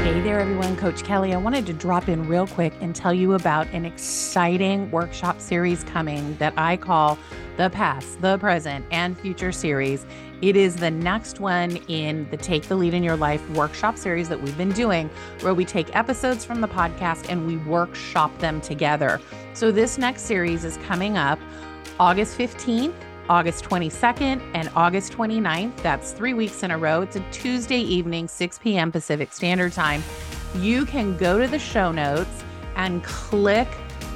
Hey 0.03 0.21
there, 0.21 0.39
everyone. 0.39 0.75
Coach 0.75 1.03
Kelly. 1.03 1.35
I 1.35 1.37
wanted 1.37 1.67
to 1.67 1.73
drop 1.73 2.09
in 2.09 2.27
real 2.27 2.47
quick 2.47 2.73
and 2.81 2.95
tell 2.95 3.13
you 3.13 3.33
about 3.33 3.67
an 3.67 3.85
exciting 3.85 4.89
workshop 4.89 5.39
series 5.39 5.83
coming 5.83 6.35
that 6.37 6.53
I 6.57 6.77
call 6.77 7.19
the 7.57 7.69
Past, 7.69 8.21
the 8.21 8.39
Present, 8.39 8.85
and 8.89 9.17
Future 9.19 9.51
series. 9.51 10.05
It 10.45 10.55
is 10.55 10.75
the 10.75 10.91
next 10.91 11.39
one 11.39 11.77
in 11.87 12.29
the 12.29 12.37
Take 12.37 12.67
the 12.67 12.75
Lead 12.75 12.93
in 12.93 13.01
Your 13.01 13.17
Life 13.17 13.49
workshop 13.49 13.97
series 13.97 14.29
that 14.29 14.39
we've 14.39 14.55
been 14.55 14.73
doing, 14.73 15.09
where 15.41 15.55
we 15.55 15.65
take 15.65 15.95
episodes 15.95 16.45
from 16.45 16.61
the 16.61 16.67
podcast 16.67 17.29
and 17.29 17.47
we 17.47 17.57
workshop 17.57 18.37
them 18.37 18.61
together. 18.61 19.19
So, 19.55 19.71
this 19.71 19.97
next 19.97 20.21
series 20.21 20.63
is 20.63 20.77
coming 20.85 21.17
up 21.17 21.39
August 21.99 22.37
15th, 22.37 22.93
August 23.27 23.65
22nd, 23.65 24.39
and 24.53 24.69
August 24.75 25.13
29th. 25.13 25.75
That's 25.77 26.11
three 26.11 26.35
weeks 26.35 26.61
in 26.61 26.69
a 26.69 26.77
row. 26.77 27.01
It's 27.01 27.15
a 27.15 27.25
Tuesday 27.31 27.79
evening, 27.79 28.27
6 28.27 28.59
p.m. 28.59 28.91
Pacific 28.91 29.33
Standard 29.33 29.73
Time. 29.73 30.03
You 30.57 30.85
can 30.85 31.17
go 31.17 31.39
to 31.39 31.47
the 31.47 31.57
show 31.57 31.91
notes 31.91 32.43
and 32.75 33.03
click 33.03 33.67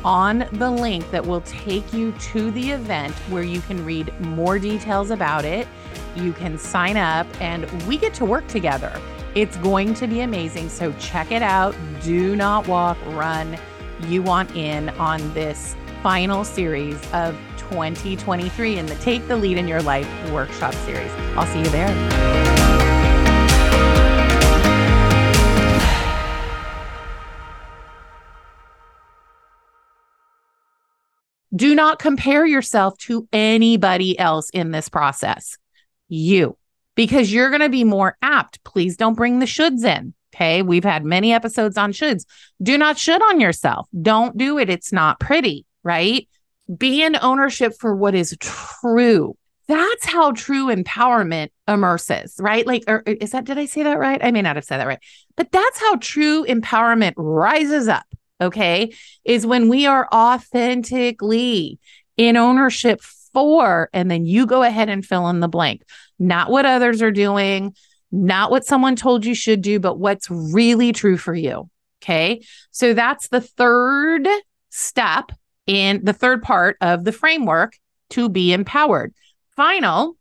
on 0.05 0.47
the 0.53 0.69
link 0.69 1.09
that 1.11 1.25
will 1.25 1.41
take 1.41 1.91
you 1.91 2.11
to 2.13 2.51
the 2.51 2.69
event 2.69 3.13
where 3.29 3.43
you 3.43 3.61
can 3.61 3.83
read 3.83 4.13
more 4.21 4.59
details 4.59 5.09
about 5.09 5.43
it. 5.43 5.67
You 6.15 6.33
can 6.33 6.57
sign 6.57 6.97
up 6.97 7.27
and 7.41 7.69
we 7.83 7.97
get 7.97 8.13
to 8.15 8.25
work 8.25 8.47
together. 8.47 8.99
It's 9.35 9.57
going 9.57 9.93
to 9.95 10.07
be 10.07 10.21
amazing. 10.21 10.69
So 10.69 10.91
check 10.93 11.31
it 11.31 11.41
out. 11.41 11.75
Do 12.01 12.35
not 12.35 12.67
walk, 12.67 12.97
run. 13.07 13.57
You 14.07 14.23
want 14.23 14.55
in 14.55 14.89
on 14.89 15.33
this 15.33 15.75
final 16.01 16.43
series 16.43 16.95
of 17.11 17.37
2023 17.57 18.77
in 18.77 18.85
the 18.85 18.95
Take 18.95 19.27
the 19.27 19.35
Lead 19.35 19.57
in 19.57 19.67
Your 19.67 19.81
Life 19.81 20.07
workshop 20.31 20.73
series. 20.73 21.11
I'll 21.35 21.45
see 21.45 21.59
you 21.59 21.69
there. 21.69 22.39
Do 31.55 31.73
not 31.75 31.99
compare 31.99 32.45
yourself 32.45 32.97
to 32.99 33.27
anybody 33.33 34.17
else 34.17 34.49
in 34.51 34.71
this 34.71 34.87
process. 34.87 35.57
You, 36.09 36.57
because 36.95 37.31
you're 37.31 37.49
going 37.49 37.61
to 37.61 37.69
be 37.69 37.83
more 37.83 38.17
apt. 38.21 38.63
Please 38.63 38.97
don't 38.97 39.15
bring 39.15 39.39
the 39.39 39.45
shoulds 39.45 39.85
in. 39.85 40.13
Okay. 40.35 40.61
We've 40.61 40.83
had 40.83 41.05
many 41.05 41.33
episodes 41.33 41.77
on 41.77 41.91
shoulds. 41.91 42.25
Do 42.61 42.77
not 42.77 42.97
should 42.97 43.21
on 43.21 43.39
yourself. 43.39 43.87
Don't 43.99 44.37
do 44.37 44.57
it. 44.59 44.69
It's 44.69 44.91
not 44.91 45.19
pretty, 45.19 45.65
right? 45.83 46.27
Be 46.75 47.01
in 47.01 47.17
ownership 47.21 47.73
for 47.79 47.95
what 47.95 48.13
is 48.13 48.35
true. 48.39 49.35
That's 49.67 50.05
how 50.05 50.31
true 50.31 50.67
empowerment 50.67 51.49
immerses, 51.67 52.35
right? 52.39 52.65
Like, 52.65 52.83
or 52.87 53.03
is 53.05 53.31
that, 53.31 53.45
did 53.45 53.57
I 53.57 53.65
say 53.65 53.83
that 53.83 53.99
right? 53.99 54.23
I 54.23 54.31
may 54.31 54.41
not 54.41 54.55
have 54.55 54.65
said 54.65 54.79
that 54.79 54.87
right, 54.87 54.99
but 55.35 55.51
that's 55.51 55.79
how 55.79 55.95
true 55.97 56.45
empowerment 56.45 57.13
rises 57.17 57.87
up 57.87 58.05
okay, 58.41 58.93
is 59.23 59.45
when 59.45 59.69
we 59.69 59.85
are 59.85 60.07
authentically 60.13 61.79
in 62.17 62.37
ownership 62.37 63.01
for, 63.39 63.89
and 63.93 64.09
then 64.09 64.25
you 64.25 64.45
go 64.45 64.63
ahead 64.63 64.89
and 64.89 65.05
fill 65.05 65.27
in 65.29 65.39
the 65.39 65.47
blank, 65.47 65.83
not 66.17 66.49
what 66.49 66.65
others 66.65 67.01
are 67.01 67.11
doing, 67.11 67.73
not 68.11 68.51
what 68.51 68.65
someone 68.65 68.95
told 68.95 69.25
you 69.25 69.35
should 69.35 69.61
do, 69.61 69.79
but 69.79 69.99
what's 69.99 70.29
really 70.29 70.91
true 70.91 71.17
for 71.17 71.33
you. 71.33 71.69
Okay. 72.01 72.41
So 72.71 72.93
that's 72.93 73.27
the 73.29 73.41
third 73.41 74.27
step 74.69 75.31
in 75.67 76.03
the 76.03 76.13
third 76.13 76.41
part 76.41 76.77
of 76.81 77.03
the 77.03 77.11
framework 77.11 77.73
to 78.11 78.29
be 78.29 78.53
empowered. 78.53 79.13
Final, 79.55 80.15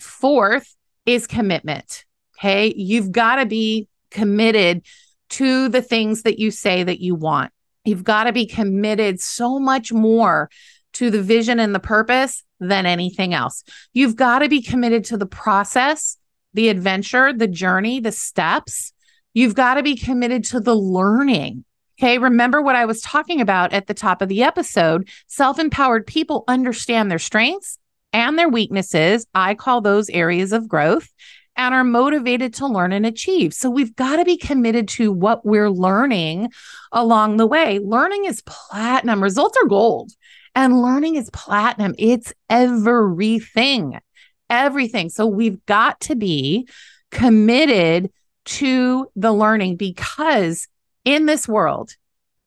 fourth 0.00 0.74
is 1.04 1.26
commitment. 1.26 2.04
Okay. 2.38 2.72
You've 2.76 3.12
got 3.12 3.36
to 3.36 3.46
be 3.46 3.88
committed 4.10 4.82
to 5.28 5.68
the 5.68 5.82
things 5.82 6.22
that 6.22 6.38
you 6.38 6.50
say 6.50 6.82
that 6.82 7.00
you 7.00 7.14
want. 7.14 7.52
You've 7.84 8.04
got 8.04 8.24
to 8.24 8.32
be 8.32 8.46
committed 8.46 9.20
so 9.20 9.58
much 9.58 9.92
more 9.92 10.50
to 10.94 11.10
the 11.10 11.22
vision 11.22 11.60
and 11.60 11.74
the 11.74 11.80
purpose 11.80 12.42
than 12.60 12.86
anything 12.86 13.34
else. 13.34 13.62
You've 13.92 14.16
got 14.16 14.40
to 14.40 14.48
be 14.48 14.62
committed 14.62 15.04
to 15.06 15.16
the 15.16 15.26
process, 15.26 16.16
the 16.54 16.68
adventure, 16.68 17.32
the 17.32 17.48
journey, 17.48 18.00
the 18.00 18.12
steps. 18.12 18.92
You've 19.34 19.54
got 19.54 19.74
to 19.74 19.82
be 19.82 19.96
committed 19.96 20.44
to 20.46 20.60
the 20.60 20.74
learning. 20.74 21.64
Okay. 21.98 22.18
Remember 22.18 22.60
what 22.60 22.76
I 22.76 22.84
was 22.84 23.00
talking 23.00 23.40
about 23.40 23.72
at 23.72 23.86
the 23.86 23.94
top 23.94 24.20
of 24.20 24.28
the 24.28 24.42
episode. 24.42 25.08
Self 25.26 25.58
empowered 25.58 26.06
people 26.06 26.44
understand 26.46 27.10
their 27.10 27.18
strengths 27.18 27.78
and 28.12 28.38
their 28.38 28.48
weaknesses. 28.48 29.26
I 29.34 29.54
call 29.54 29.80
those 29.80 30.10
areas 30.10 30.52
of 30.52 30.68
growth 30.68 31.08
and 31.56 31.74
are 31.74 31.84
motivated 31.84 32.54
to 32.54 32.66
learn 32.66 32.92
and 32.92 33.06
achieve. 33.06 33.54
So 33.54 33.70
we've 33.70 33.96
got 33.96 34.16
to 34.16 34.24
be 34.24 34.36
committed 34.36 34.88
to 34.88 35.10
what 35.10 35.44
we're 35.44 35.70
learning 35.70 36.50
along 36.92 37.38
the 37.38 37.46
way. 37.46 37.78
Learning 37.78 38.26
is 38.26 38.42
platinum, 38.42 39.22
results 39.22 39.56
are 39.62 39.66
gold, 39.66 40.12
and 40.56 40.80
learning 40.80 41.16
is 41.16 41.28
platinum. 41.30 41.94
It's 41.98 42.32
everything, 42.48 44.00
everything. 44.48 45.10
So 45.10 45.26
we've 45.26 45.64
got 45.66 46.00
to 46.00 46.16
be 46.16 46.66
committed 47.10 48.10
to 48.46 49.06
the 49.14 49.32
learning 49.32 49.76
because 49.76 50.66
in 51.04 51.26
this 51.26 51.46
world, 51.46 51.92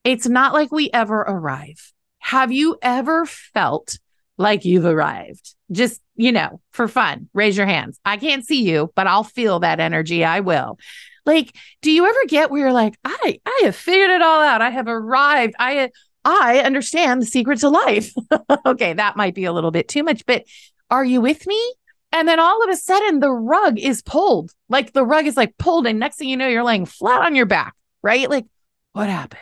it's 0.03 0.27
not 0.27 0.53
like 0.53 0.71
we 0.71 0.89
ever 0.91 1.19
arrive. 1.19 1.93
Have 2.17 2.51
you 2.51 2.77
ever 2.81 3.27
felt 3.27 3.99
like 4.37 4.65
you've 4.65 4.85
arrived? 4.85 5.55
Just, 5.71 6.01
you 6.15 6.31
know, 6.31 6.61
for 6.71 6.87
fun, 6.87 7.29
raise 7.35 7.55
your 7.55 7.67
hands. 7.67 7.99
I 8.03 8.17
can't 8.17 8.45
see 8.45 8.63
you, 8.63 8.91
but 8.95 9.05
I'll 9.05 9.23
feel 9.23 9.59
that 9.59 9.79
energy. 9.79 10.25
I 10.25 10.39
will. 10.39 10.79
Like, 11.27 11.55
do 11.83 11.91
you 11.91 12.07
ever 12.07 12.25
get 12.27 12.49
where 12.49 12.61
you're 12.61 12.73
like, 12.73 12.97
I, 13.05 13.39
I 13.45 13.61
have 13.65 13.75
figured 13.75 14.09
it 14.09 14.23
all 14.23 14.41
out. 14.41 14.63
I 14.63 14.71
have 14.71 14.87
arrived. 14.87 15.53
I, 15.59 15.91
I 16.25 16.59
understand 16.59 17.21
the 17.21 17.25
secrets 17.25 17.63
of 17.63 17.71
life. 17.71 18.13
okay, 18.65 18.93
that 18.93 19.15
might 19.15 19.35
be 19.35 19.45
a 19.45 19.53
little 19.53 19.71
bit 19.71 19.87
too 19.87 20.03
much, 20.03 20.25
but 20.25 20.43
are 20.89 21.05
you 21.05 21.21
with 21.21 21.47
me? 21.47 21.73
And 22.11 22.27
then 22.27 22.39
all 22.39 22.63
of 22.63 22.69
a 22.69 22.75
sudden, 22.75 23.19
the 23.19 23.31
rug 23.31 23.77
is 23.77 24.01
pulled. 24.01 24.51
Like 24.67 24.93
the 24.93 25.05
rug 25.05 25.27
is 25.27 25.37
like 25.37 25.57
pulled, 25.57 25.85
and 25.85 25.99
next 25.99 26.17
thing 26.17 26.29
you 26.29 26.37
know, 26.37 26.47
you're 26.47 26.63
laying 26.63 26.85
flat 26.85 27.21
on 27.21 27.35
your 27.35 27.45
back, 27.45 27.75
right? 28.01 28.29
Like, 28.29 28.45
what 28.93 29.09
happened? 29.09 29.41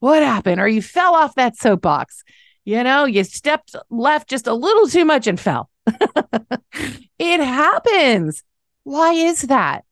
What 0.00 0.22
happened? 0.22 0.60
Or 0.60 0.68
you 0.68 0.82
fell 0.82 1.14
off 1.14 1.36
that 1.36 1.56
soapbox. 1.56 2.24
You 2.64 2.84
know, 2.84 3.04
you 3.04 3.24
stepped 3.24 3.74
left 3.88 4.28
just 4.28 4.46
a 4.46 4.52
little 4.52 4.88
too 4.88 5.04
much 5.04 5.26
and 5.26 5.40
fell. 5.40 5.70
it 7.18 7.40
happens. 7.40 8.42
Why 8.84 9.12
is 9.12 9.42
that? 9.42 9.84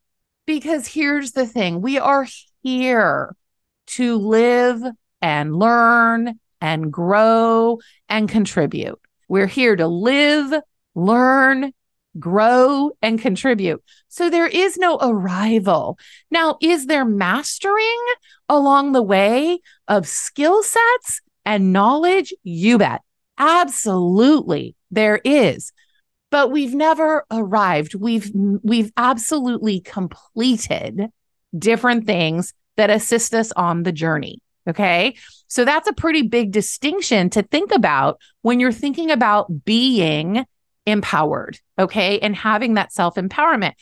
Because 0.47 0.87
here's 0.87 1.33
the 1.33 1.47
thing 1.47 1.81
we 1.81 1.99
are 1.99 2.27
here 2.63 3.35
to 3.87 4.17
live 4.17 4.83
and 5.21 5.55
learn 5.57 6.39
and 6.61 6.93
grow 6.93 7.79
and 8.09 8.29
contribute. 8.29 8.99
We're 9.29 9.47
here 9.47 9.77
to 9.77 9.87
live, 9.87 10.55
learn, 10.95 11.73
grow, 12.19 12.93
and 13.03 13.21
contribute. 13.21 13.83
So 14.09 14.31
there 14.31 14.47
is 14.47 14.79
no 14.79 14.99
arrival. 15.01 15.99
Now, 16.31 16.57
is 16.61 16.87
there 16.87 17.05
mastering 17.05 18.05
along 18.49 18.93
the 18.93 19.03
way 19.03 19.61
of 19.89 20.07
skill 20.07 20.63
sets 20.63 21.21
and 21.45 21.73
knowledge? 21.73 22.33
You 22.43 22.79
bet. 22.79 23.03
Absolutely, 23.39 24.77
there 24.91 25.21
is. 25.25 25.73
But 26.31 26.51
we've 26.51 26.75
never 26.75 27.25
arrived. 27.31 27.95
We've 27.95 28.31
we've 28.35 28.93
absolutely 28.97 29.81
completed 29.81 31.09
different 31.57 32.07
things 32.07 32.53
that 32.77 32.91
assist 32.91 33.35
us 33.35 33.53
on 33.53 33.83
the 33.83 33.93
journey. 33.93 34.41
Okay. 34.69 35.17
So 35.49 35.65
that's 35.65 35.89
a 35.89 35.93
pretty 35.93 36.23
big 36.23 36.51
distinction 36.51 37.31
to 37.31 37.43
think 37.43 37.73
about 37.73 38.21
when 38.43 38.59
you're 38.59 38.73
thinking 38.73 39.11
about 39.11 39.65
being 39.65 40.45
empowered, 40.87 41.59
okay, 41.79 42.19
and 42.21 42.35
having 42.35 42.75
that 42.75 42.93
self 42.93 43.15
empowerment. 43.17 43.73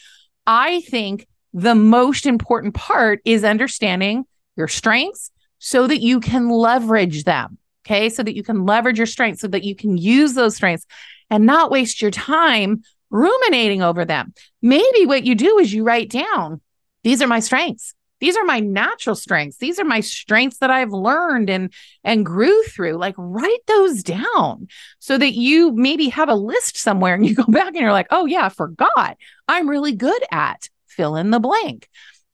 I 0.47 0.81
think 0.83 1.27
the 1.53 1.75
most 1.75 2.27
important 2.27 2.75
part 2.75 3.21
is 3.25 3.45
understanding 3.45 4.25
your 4.57 4.69
strengths 4.69 5.31
so 5.59 5.87
that 5.87 6.03
you 6.03 6.21
can 6.21 6.51
leverage 6.51 7.25
them, 7.25 7.59
okay, 7.87 8.11
so 8.11 8.23
that 8.23 8.35
you 8.35 8.43
can 8.43 8.67
leverage 8.67 8.99
your 8.99 9.07
strengths, 9.07 9.41
so 9.41 9.49
that 9.49 9.65
you 9.65 9.75
can 9.75 9.97
use 9.97 10.35
those 10.35 10.57
strengths 10.57 10.87
and 11.31 11.47
not 11.47 11.71
waste 11.71 12.03
your 12.03 12.11
time 12.11 12.83
ruminating 13.11 13.83
over 13.83 14.05
them. 14.05 14.35
Maybe 14.61 15.07
what 15.07 15.25
you 15.25 15.35
do 15.35 15.59
is 15.59 15.73
you 15.73 15.85
write 15.85 16.11
down, 16.11 16.61
these 17.05 17.23
are 17.23 17.27
my 17.27 17.41
strengths 17.41 17.95
these 18.25 18.39
are 18.39 18.45
my 18.45 18.59
natural 18.59 19.15
strengths 19.15 19.59
these 19.59 19.79
are 19.79 19.85
my 19.85 20.01
strengths 20.01 20.57
that 20.59 20.71
i've 20.71 20.93
learned 20.93 21.51
and 21.51 21.71
and 22.05 22.25
grew 22.25 22.63
through 22.63 22.95
like 22.95 23.15
write 23.19 23.67
those 23.67 24.03
down 24.03 24.67
so 24.99 25.19
that 25.19 25.35
you 25.35 25.73
maybe 25.73 26.09
have 26.09 26.31
a 26.31 26.35
list 26.35 26.79
somewhere 26.79 27.15
and 27.15 27.27
you 27.27 27.35
go 27.45 27.45
back 27.45 27.69
and 27.69 27.77
you're 27.77 27.93
like 27.93 28.09
oh 28.11 28.25
yeah 28.25 28.47
i 28.47 28.49
forgot 28.49 29.19
i'm 29.47 29.69
really 29.69 29.93
good 29.93 30.23
at 30.31 30.71
fill 30.87 31.17
in 31.17 31.31
the 31.31 31.39
blank 31.39 31.87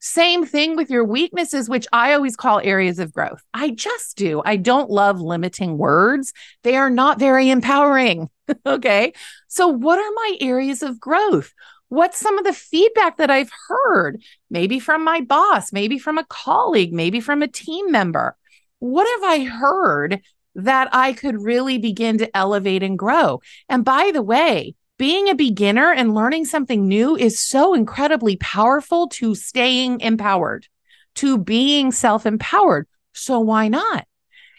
same 0.03 0.47
thing 0.47 0.75
with 0.75 0.89
your 0.89 1.05
weaknesses, 1.05 1.69
which 1.69 1.87
I 1.93 2.13
always 2.13 2.35
call 2.35 2.59
areas 2.59 2.97
of 2.97 3.13
growth. 3.13 3.43
I 3.53 3.69
just 3.69 4.17
do. 4.17 4.41
I 4.43 4.55
don't 4.55 4.89
love 4.89 5.21
limiting 5.21 5.77
words. 5.77 6.33
They 6.63 6.75
are 6.75 6.89
not 6.89 7.19
very 7.19 7.51
empowering. 7.51 8.27
okay. 8.65 9.13
So, 9.47 9.67
what 9.67 9.99
are 9.99 10.11
my 10.15 10.37
areas 10.41 10.81
of 10.81 10.99
growth? 10.99 11.53
What's 11.91 12.17
some 12.17 12.37
of 12.37 12.45
the 12.45 12.53
feedback 12.53 13.17
that 13.17 13.29
I've 13.29 13.51
heard? 13.67 14.23
Maybe 14.49 14.79
from 14.79 15.03
my 15.03 15.19
boss, 15.19 15.73
maybe 15.73 15.99
from 15.99 16.17
a 16.17 16.23
colleague, 16.23 16.93
maybe 16.93 17.19
from 17.19 17.43
a 17.43 17.49
team 17.49 17.91
member. 17.91 18.37
What 18.79 19.05
have 19.05 19.29
I 19.29 19.43
heard 19.43 20.21
that 20.55 20.87
I 20.93 21.11
could 21.11 21.41
really 21.41 21.79
begin 21.79 22.17
to 22.19 22.37
elevate 22.37 22.81
and 22.81 22.97
grow? 22.97 23.41
And 23.67 23.83
by 23.83 24.11
the 24.13 24.21
way, 24.21 24.75
being 24.97 25.27
a 25.27 25.35
beginner 25.35 25.91
and 25.91 26.15
learning 26.15 26.45
something 26.45 26.87
new 26.87 27.17
is 27.17 27.41
so 27.41 27.73
incredibly 27.73 28.37
powerful 28.37 29.09
to 29.09 29.35
staying 29.35 29.99
empowered, 29.99 30.69
to 31.15 31.37
being 31.37 31.91
self 31.91 32.25
empowered. 32.25 32.87
So 33.11 33.41
why 33.41 33.67
not? 33.67 34.07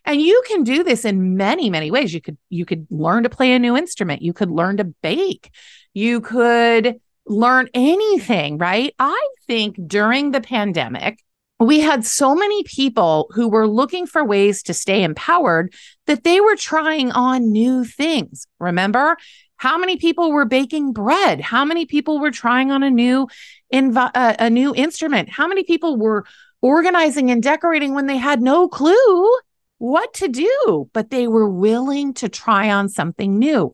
And 0.04 0.20
you 0.20 0.42
can 0.46 0.64
do 0.64 0.84
this 0.84 1.06
in 1.06 1.38
many, 1.38 1.70
many 1.70 1.90
ways. 1.90 2.12
You 2.12 2.20
could 2.20 2.36
you 2.50 2.66
could 2.66 2.86
learn 2.90 3.22
to 3.22 3.30
play 3.30 3.54
a 3.54 3.58
new 3.58 3.74
instrument. 3.74 4.20
You 4.20 4.34
could 4.34 4.50
learn 4.50 4.76
to 4.76 4.84
bake. 4.84 5.50
You 5.94 6.20
could 6.20 7.00
learn 7.26 7.68
anything, 7.74 8.58
right? 8.58 8.94
I 8.98 9.28
think 9.46 9.76
during 9.86 10.30
the 10.30 10.40
pandemic, 10.40 11.18
we 11.60 11.80
had 11.80 12.04
so 12.04 12.34
many 12.34 12.64
people 12.64 13.30
who 13.34 13.48
were 13.48 13.68
looking 13.68 14.06
for 14.06 14.24
ways 14.24 14.62
to 14.64 14.74
stay 14.74 15.02
empowered 15.02 15.72
that 16.06 16.24
they 16.24 16.40
were 16.40 16.56
trying 16.56 17.12
on 17.12 17.52
new 17.52 17.84
things. 17.84 18.46
Remember 18.58 19.16
how 19.56 19.78
many 19.78 19.96
people 19.96 20.32
were 20.32 20.44
baking 20.44 20.92
bread? 20.92 21.40
How 21.40 21.64
many 21.64 21.86
people 21.86 22.18
were 22.18 22.32
trying 22.32 22.72
on 22.72 22.82
a 22.82 22.90
new 22.90 23.28
inv- 23.72 24.10
uh, 24.12 24.34
a 24.38 24.50
new 24.50 24.74
instrument? 24.74 25.28
How 25.28 25.46
many 25.46 25.62
people 25.62 25.96
were 25.96 26.24
organizing 26.60 27.30
and 27.30 27.42
decorating 27.42 27.94
when 27.94 28.06
they 28.06 28.16
had 28.16 28.42
no 28.42 28.66
clue 28.66 29.30
what 29.78 30.14
to 30.14 30.28
do, 30.28 30.90
but 30.92 31.10
they 31.10 31.28
were 31.28 31.48
willing 31.48 32.14
to 32.14 32.28
try 32.28 32.70
on 32.70 32.88
something 32.88 33.38
new? 33.38 33.72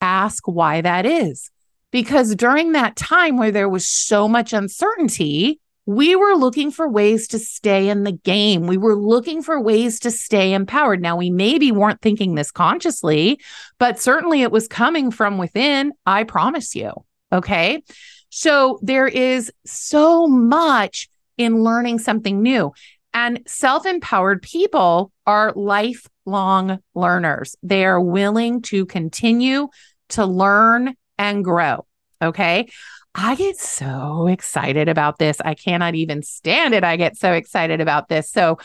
Ask 0.00 0.46
why 0.46 0.82
that 0.82 1.04
is 1.04 1.50
because 1.94 2.34
during 2.34 2.72
that 2.72 2.96
time 2.96 3.36
where 3.36 3.52
there 3.52 3.68
was 3.68 3.86
so 3.86 4.26
much 4.26 4.52
uncertainty, 4.52 5.60
we 5.86 6.16
were 6.16 6.34
looking 6.34 6.72
for 6.72 6.88
ways 6.88 7.28
to 7.28 7.38
stay 7.38 7.88
in 7.88 8.02
the 8.02 8.10
game. 8.10 8.66
We 8.66 8.76
were 8.76 8.96
looking 8.96 9.44
for 9.44 9.60
ways 9.60 10.00
to 10.00 10.10
stay 10.10 10.54
empowered. 10.54 11.00
Now, 11.00 11.16
we 11.16 11.30
maybe 11.30 11.70
weren't 11.70 12.02
thinking 12.02 12.34
this 12.34 12.50
consciously, 12.50 13.38
but 13.78 14.00
certainly 14.00 14.42
it 14.42 14.50
was 14.50 14.66
coming 14.66 15.12
from 15.12 15.38
within. 15.38 15.92
I 16.04 16.24
promise 16.24 16.74
you. 16.74 16.90
Okay. 17.30 17.84
So 18.28 18.80
there 18.82 19.06
is 19.06 19.52
so 19.64 20.26
much 20.26 21.08
in 21.38 21.62
learning 21.62 22.00
something 22.00 22.42
new. 22.42 22.72
And 23.12 23.42
self 23.46 23.86
empowered 23.86 24.42
people 24.42 25.12
are 25.28 25.52
lifelong 25.54 26.80
learners. 26.96 27.54
They 27.62 27.84
are 27.84 28.00
willing 28.00 28.62
to 28.62 28.84
continue 28.84 29.68
to 30.08 30.26
learn 30.26 30.96
and 31.18 31.44
grow. 31.44 31.86
Okay. 32.22 32.68
I 33.14 33.36
get 33.36 33.56
so 33.56 34.26
excited 34.26 34.88
about 34.88 35.18
this. 35.18 35.40
I 35.40 35.54
cannot 35.54 35.94
even 35.94 36.22
stand 36.22 36.74
it. 36.74 36.82
I 36.82 36.96
get 36.96 37.16
so 37.16 37.32
excited 37.32 37.80
about 37.80 38.08
this. 38.08 38.30
So, 38.30 38.58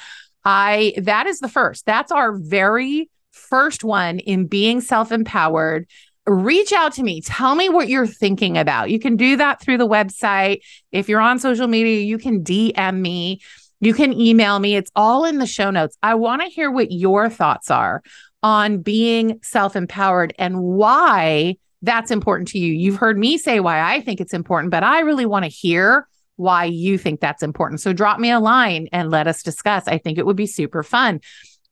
I, 0.43 0.93
that 0.97 1.27
is 1.27 1.39
the 1.39 1.49
first. 1.49 1.85
That's 1.85 2.11
our 2.11 2.33
very 2.33 3.09
first 3.31 3.83
one 3.83 4.19
in 4.19 4.47
being 4.47 4.81
self 4.81 5.11
empowered. 5.11 5.87
Reach 6.25 6.71
out 6.73 6.93
to 6.93 7.03
me. 7.03 7.21
Tell 7.21 7.55
me 7.55 7.69
what 7.69 7.89
you're 7.89 8.07
thinking 8.07 8.57
about. 8.57 8.91
You 8.91 8.99
can 8.99 9.15
do 9.15 9.35
that 9.37 9.61
through 9.61 9.77
the 9.77 9.87
website. 9.87 10.59
If 10.91 11.09
you're 11.09 11.21
on 11.21 11.39
social 11.39 11.67
media, 11.67 12.01
you 12.01 12.17
can 12.17 12.43
DM 12.43 12.99
me. 12.99 13.41
You 13.79 13.93
can 13.93 14.13
email 14.13 14.59
me. 14.59 14.75
It's 14.75 14.91
all 14.95 15.25
in 15.25 15.39
the 15.39 15.45
show 15.45 15.71
notes. 15.71 15.97
I 16.03 16.15
want 16.15 16.41
to 16.41 16.47
hear 16.47 16.69
what 16.69 16.91
your 16.91 17.29
thoughts 17.29 17.71
are 17.71 18.03
on 18.43 18.81
being 18.81 19.39
self 19.41 19.75
empowered 19.75 20.33
and 20.37 20.61
why 20.61 21.57
that's 21.81 22.11
important 22.11 22.49
to 22.49 22.59
you. 22.59 22.73
You've 22.73 22.97
heard 22.97 23.17
me 23.17 23.37
say 23.37 23.59
why 23.59 23.81
I 23.81 24.01
think 24.01 24.19
it's 24.19 24.33
important, 24.33 24.71
but 24.71 24.83
I 24.83 24.99
really 24.99 25.25
want 25.25 25.45
to 25.45 25.49
hear 25.49 26.07
why 26.35 26.65
you 26.65 26.97
think 26.97 27.19
that's 27.19 27.43
important. 27.43 27.81
So 27.81 27.93
drop 27.93 28.19
me 28.19 28.31
a 28.31 28.39
line 28.39 28.87
and 28.91 29.11
let 29.11 29.27
us 29.27 29.43
discuss. 29.43 29.87
I 29.87 29.97
think 29.97 30.17
it 30.17 30.25
would 30.25 30.35
be 30.35 30.47
super 30.47 30.83
fun. 30.83 31.21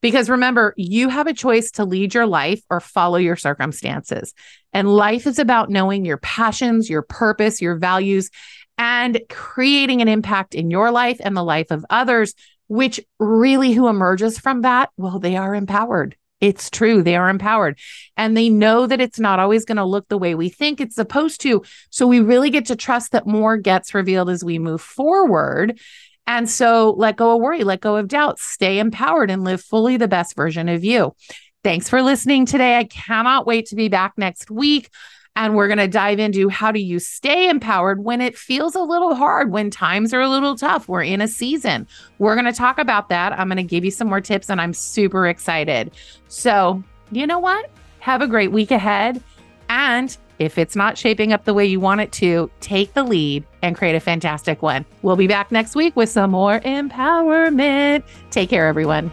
Because 0.02 0.30
remember, 0.30 0.74
you 0.78 1.10
have 1.10 1.26
a 1.26 1.34
choice 1.34 1.72
to 1.72 1.86
lead 1.86 2.14
your 2.14 2.28
life 2.28 2.62
or 2.70 2.80
follow 2.80 3.18
your 3.18 3.36
circumstances. 3.36 4.34
And 4.72 4.88
life 4.88 5.26
is 5.26 5.40
about 5.40 5.72
knowing 5.72 6.06
your 6.06 6.18
passions, 6.18 6.90
your 6.90 7.02
purpose, 7.02 7.62
your 7.62 7.78
values, 7.78 8.30
and 8.78 9.20
creating 9.30 10.02
an 10.02 10.08
impact 10.08 10.54
in 10.54 10.70
your 10.70 10.92
life 10.92 11.20
and 11.20 11.36
the 11.36 11.44
life 11.44 11.72
of 11.72 11.86
others 11.90 12.36
which 12.68 13.00
really 13.20 13.72
who 13.72 13.88
emerges 13.88 14.38
from 14.38 14.62
that, 14.62 14.90
well, 14.98 15.20
they 15.20 15.36
are 15.38 15.56
empowered. 15.56 16.16
It's 16.40 16.70
true. 16.70 17.02
They 17.02 17.16
are 17.16 17.30
empowered 17.30 17.80
and 18.16 18.38
they 18.38 18.50
know 18.50 18.86
that 18.86 19.02
it's 19.02 19.20
not 19.20 19.40
always 19.40 19.66
going 19.66 19.78
to 19.78 19.86
look 19.86 20.08
the 20.08 20.20
way 20.20 20.36
we 20.36 20.50
think 20.50 20.80
it's 20.80 20.96
supposed 20.96 21.42
to. 21.42 21.64
So 21.90 22.06
we 22.06 22.20
really 22.20 22.52
get 22.52 22.68
to 22.68 22.76
trust 22.76 23.12
that 23.12 23.26
more 23.26 23.58
gets 23.58 23.96
revealed 23.96 24.30
as 24.30 24.44
we 24.44 24.60
move 24.60 24.82
forward. 24.82 25.80
And 26.28 26.50
so 26.50 26.94
let 26.98 27.16
go 27.16 27.36
of 27.36 27.42
worry, 27.42 27.64
let 27.64 27.82
go 27.82 27.96
of 27.96 28.08
doubt, 28.08 28.38
stay 28.38 28.80
empowered 28.80 29.32
and 29.32 29.44
live 29.44 29.64
fully 29.64 29.98
the 29.98 30.08
best 30.08 30.36
version 30.36 30.70
of 30.70 30.84
you. 30.84 31.16
Thanks 31.64 31.90
for 31.90 32.02
listening 32.02 32.46
today. 32.46 32.78
I 32.78 32.84
cannot 32.84 33.48
wait 33.48 33.68
to 33.68 33.76
be 33.76 33.90
back 33.90 34.14
next 34.18 34.52
week. 34.52 34.90
And 35.38 35.56
we're 35.56 35.68
going 35.68 35.78
to 35.78 35.88
dive 35.88 36.18
into 36.18 36.50
how 36.50 36.72
do 36.72 36.80
you 36.80 36.98
stay 36.98 37.48
empowered 37.48 38.04
when 38.04 38.22
it 38.22 38.36
feels 38.36 38.74
a 38.74 38.82
little 38.82 39.14
hard, 39.14 39.52
when 39.52 39.70
times 39.70 40.12
are 40.12 40.20
a 40.20 40.28
little 40.28 40.56
tough. 40.56 40.88
We're 40.88 41.04
in 41.04 41.22
a 41.22 41.28
season. 41.28 41.88
We're 42.18 42.34
going 42.34 42.48
to 42.48 42.52
talk 42.52 42.80
about 42.80 43.10
that. 43.10 43.34
I'm 43.34 43.48
going 43.48 43.58
to 43.58 43.64
give 43.64 43.86
you 43.86 43.92
some 43.92 44.08
more 44.08 44.20
tips, 44.20 44.50
and 44.50 44.60
I'm 44.60 44.74
super 44.74 45.28
excited. 45.28 45.92
So, 46.28 46.84
you 47.12 47.28
know 47.28 47.38
what? 47.38 47.70
Have 48.00 48.24
a 48.24 48.28
great 48.28 48.52
week 48.52 48.72
ahead. 48.72 49.22
And 49.70 50.18
if 50.40 50.58
it's 50.58 50.76
not 50.76 50.98
shaping 50.98 51.34
up 51.34 51.46
the 51.46 51.54
way 51.54 51.68
you 51.68 51.80
want 51.80 52.02
it 52.02 52.12
to, 52.14 52.50
take 52.60 52.96
the 52.96 53.04
lead 53.04 53.46
and 53.62 53.78
create 53.78 53.96
a 53.96 54.00
fantastic 54.00 54.64
one. 54.64 54.86
We'll 55.04 55.18
be 55.18 55.28
back 55.28 55.52
next 55.52 55.76
week 55.76 55.96
with 55.96 56.10
some 56.10 56.32
more 56.32 56.62
empowerment. 56.62 58.02
Take 58.32 58.50
care, 58.50 58.66
everyone. 58.66 59.12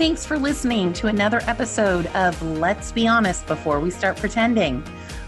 Thanks 0.00 0.24
for 0.24 0.38
listening 0.38 0.94
to 0.94 1.08
another 1.08 1.42
episode 1.46 2.06
of 2.14 2.40
Let's 2.40 2.90
Be 2.90 3.06
Honest 3.06 3.46
Before 3.46 3.80
We 3.80 3.90
Start 3.90 4.16
Pretending. 4.16 4.82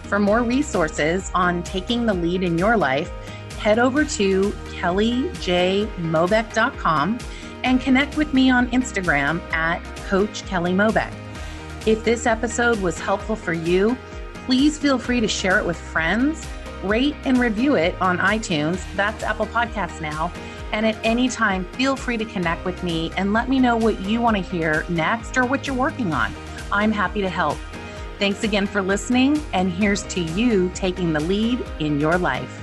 For 0.04 0.18
more 0.18 0.42
resources 0.42 1.30
on 1.34 1.62
taking 1.62 2.06
the 2.06 2.14
lead 2.14 2.42
in 2.42 2.56
your 2.56 2.78
life, 2.78 3.10
head 3.58 3.78
over 3.78 4.02
to 4.02 4.50
kellyjmobeck.com 4.70 7.18
and 7.64 7.80
connect 7.82 8.16
with 8.16 8.32
me 8.32 8.48
on 8.48 8.70
Instagram 8.70 9.42
at 9.52 9.84
Coach 10.06 10.46
Kelly 10.46 10.72
Mobeck. 10.72 11.12
If 11.84 12.02
this 12.02 12.24
episode 12.24 12.80
was 12.80 12.98
helpful 12.98 13.36
for 13.36 13.52
you, 13.52 13.94
please 14.46 14.78
feel 14.78 14.98
free 14.98 15.20
to 15.20 15.28
share 15.28 15.58
it 15.58 15.66
with 15.66 15.76
friends, 15.76 16.46
rate 16.82 17.16
and 17.26 17.36
review 17.36 17.74
it 17.74 17.94
on 18.00 18.16
iTunes. 18.16 18.82
That's 18.96 19.22
Apple 19.22 19.48
Podcasts 19.48 20.00
now 20.00 20.32
and 20.72 20.86
at 20.86 20.96
any 21.04 21.28
time, 21.28 21.64
feel 21.72 21.96
free 21.96 22.16
to 22.16 22.24
connect 22.24 22.64
with 22.64 22.82
me 22.82 23.12
and 23.16 23.32
let 23.32 23.48
me 23.48 23.60
know 23.60 23.76
what 23.76 24.00
you 24.00 24.20
want 24.20 24.36
to 24.36 24.42
hear 24.42 24.84
next 24.88 25.36
or 25.36 25.44
what 25.44 25.66
you're 25.66 25.76
working 25.76 26.12
on. 26.12 26.32
I'm 26.72 26.90
happy 26.90 27.20
to 27.20 27.28
help. 27.28 27.58
Thanks 28.18 28.44
again 28.44 28.66
for 28.66 28.82
listening, 28.82 29.42
and 29.52 29.70
here's 29.70 30.02
to 30.04 30.20
you 30.20 30.70
taking 30.74 31.12
the 31.12 31.20
lead 31.20 31.64
in 31.78 32.00
your 32.00 32.16
life. 32.18 32.61